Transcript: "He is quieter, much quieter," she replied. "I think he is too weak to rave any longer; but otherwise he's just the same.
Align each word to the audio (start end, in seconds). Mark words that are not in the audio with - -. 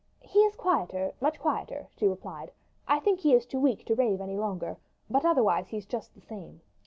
"He 0.23 0.39
is 0.39 0.55
quieter, 0.55 1.13
much 1.21 1.37
quieter," 1.39 1.85
she 1.95 2.07
replied. 2.07 2.51
"I 2.87 2.97
think 2.99 3.19
he 3.19 3.35
is 3.35 3.45
too 3.45 3.59
weak 3.59 3.85
to 3.85 3.93
rave 3.93 4.19
any 4.19 4.35
longer; 4.35 4.77
but 5.11 5.25
otherwise 5.25 5.67
he's 5.67 5.85
just 5.85 6.15
the 6.15 6.21
same. 6.21 6.61